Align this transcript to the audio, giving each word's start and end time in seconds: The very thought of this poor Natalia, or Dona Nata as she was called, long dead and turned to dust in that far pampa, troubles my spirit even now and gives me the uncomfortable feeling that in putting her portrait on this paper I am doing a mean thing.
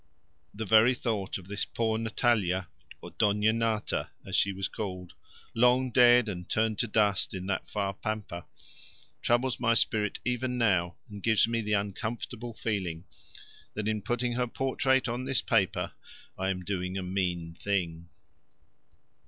The 0.51 0.65
very 0.65 0.95
thought 0.95 1.37
of 1.37 1.47
this 1.47 1.63
poor 1.63 1.99
Natalia, 1.99 2.67
or 3.01 3.11
Dona 3.11 3.53
Nata 3.53 4.09
as 4.25 4.35
she 4.35 4.51
was 4.51 4.67
called, 4.67 5.13
long 5.53 5.91
dead 5.91 6.27
and 6.27 6.49
turned 6.49 6.79
to 6.79 6.87
dust 6.87 7.35
in 7.35 7.45
that 7.45 7.67
far 7.69 7.93
pampa, 7.93 8.47
troubles 9.21 9.59
my 9.59 9.75
spirit 9.75 10.17
even 10.25 10.57
now 10.57 10.95
and 11.07 11.21
gives 11.21 11.47
me 11.47 11.61
the 11.61 11.73
uncomfortable 11.73 12.55
feeling 12.55 13.03
that 13.75 13.87
in 13.87 14.01
putting 14.01 14.31
her 14.33 14.47
portrait 14.47 15.07
on 15.07 15.25
this 15.25 15.43
paper 15.43 15.91
I 16.35 16.49
am 16.49 16.65
doing 16.65 16.97
a 16.97 17.03
mean 17.03 17.53
thing. 17.53 18.09